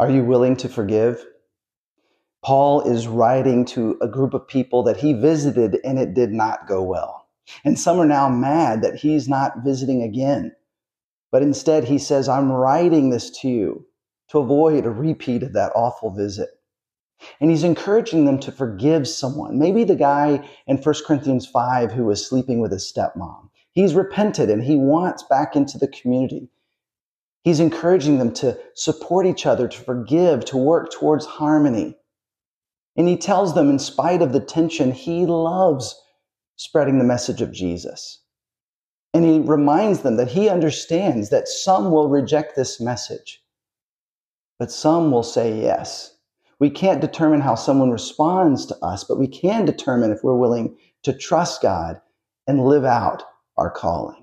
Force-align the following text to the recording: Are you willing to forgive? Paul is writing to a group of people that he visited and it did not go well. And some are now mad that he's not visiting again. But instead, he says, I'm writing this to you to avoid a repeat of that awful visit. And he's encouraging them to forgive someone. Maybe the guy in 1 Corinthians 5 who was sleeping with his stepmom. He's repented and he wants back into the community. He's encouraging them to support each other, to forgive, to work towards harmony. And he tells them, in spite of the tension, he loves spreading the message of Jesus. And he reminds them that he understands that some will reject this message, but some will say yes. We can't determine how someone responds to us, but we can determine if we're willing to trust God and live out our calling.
Are 0.00 0.08
you 0.08 0.24
willing 0.24 0.56
to 0.56 0.68
forgive? 0.70 1.26
Paul 2.42 2.80
is 2.90 3.06
writing 3.06 3.66
to 3.66 3.98
a 4.00 4.08
group 4.08 4.32
of 4.32 4.48
people 4.48 4.82
that 4.84 4.96
he 4.96 5.12
visited 5.12 5.76
and 5.84 5.98
it 5.98 6.14
did 6.14 6.32
not 6.32 6.66
go 6.66 6.82
well. 6.82 7.28
And 7.66 7.78
some 7.78 8.00
are 8.00 8.06
now 8.06 8.30
mad 8.30 8.80
that 8.80 8.94
he's 8.94 9.28
not 9.28 9.62
visiting 9.62 10.02
again. 10.02 10.56
But 11.30 11.42
instead, 11.42 11.84
he 11.84 11.98
says, 11.98 12.30
I'm 12.30 12.50
writing 12.50 13.10
this 13.10 13.28
to 13.42 13.48
you 13.50 13.84
to 14.30 14.38
avoid 14.38 14.86
a 14.86 14.90
repeat 14.90 15.42
of 15.42 15.52
that 15.52 15.72
awful 15.74 16.08
visit. 16.08 16.48
And 17.38 17.50
he's 17.50 17.62
encouraging 17.62 18.24
them 18.24 18.38
to 18.38 18.52
forgive 18.52 19.06
someone. 19.06 19.58
Maybe 19.58 19.84
the 19.84 19.96
guy 19.96 20.48
in 20.66 20.78
1 20.78 20.94
Corinthians 21.06 21.46
5 21.46 21.92
who 21.92 22.06
was 22.06 22.26
sleeping 22.26 22.60
with 22.60 22.72
his 22.72 22.90
stepmom. 22.90 23.50
He's 23.72 23.92
repented 23.92 24.48
and 24.48 24.64
he 24.64 24.76
wants 24.76 25.24
back 25.24 25.54
into 25.54 25.76
the 25.76 25.88
community. 25.88 26.48
He's 27.42 27.60
encouraging 27.60 28.18
them 28.18 28.32
to 28.34 28.58
support 28.74 29.26
each 29.26 29.46
other, 29.46 29.66
to 29.66 29.80
forgive, 29.80 30.44
to 30.46 30.56
work 30.56 30.92
towards 30.92 31.24
harmony. 31.24 31.96
And 32.96 33.08
he 33.08 33.16
tells 33.16 33.54
them, 33.54 33.70
in 33.70 33.78
spite 33.78 34.20
of 34.20 34.32
the 34.32 34.40
tension, 34.40 34.92
he 34.92 35.24
loves 35.24 35.98
spreading 36.56 36.98
the 36.98 37.04
message 37.04 37.40
of 37.40 37.52
Jesus. 37.52 38.20
And 39.14 39.24
he 39.24 39.40
reminds 39.40 40.00
them 40.00 40.16
that 40.16 40.28
he 40.28 40.48
understands 40.48 41.30
that 41.30 41.48
some 41.48 41.90
will 41.90 42.08
reject 42.08 42.54
this 42.54 42.80
message, 42.80 43.42
but 44.58 44.70
some 44.70 45.10
will 45.10 45.22
say 45.22 45.58
yes. 45.60 46.16
We 46.58 46.68
can't 46.68 47.00
determine 47.00 47.40
how 47.40 47.54
someone 47.54 47.90
responds 47.90 48.66
to 48.66 48.76
us, 48.84 49.02
but 49.02 49.18
we 49.18 49.26
can 49.26 49.64
determine 49.64 50.12
if 50.12 50.22
we're 50.22 50.36
willing 50.36 50.76
to 51.04 51.14
trust 51.14 51.62
God 51.62 52.00
and 52.46 52.66
live 52.66 52.84
out 52.84 53.22
our 53.56 53.70
calling. 53.70 54.18